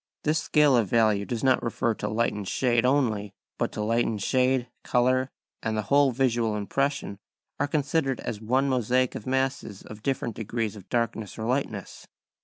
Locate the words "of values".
0.77-1.27